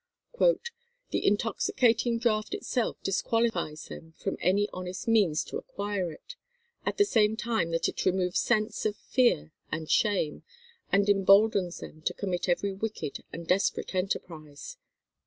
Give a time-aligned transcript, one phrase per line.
[0.39, 6.35] "The intoxicating draught itself disqualifies them from any honest means to acquire it,
[6.87, 10.41] at the same time that it removes sense of fear and shame,
[10.91, 14.77] and emboldens them to commit every wicked and desperate enterprise."